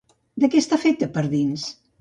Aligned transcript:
De 0.43 0.49
què 0.55 0.61
està 0.65 0.81
feta 0.85 1.11
per 1.19 1.27
dins? 1.37 1.71